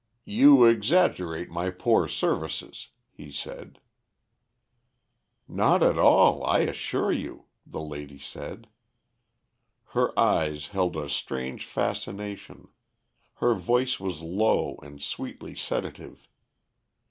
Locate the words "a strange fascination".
10.97-12.69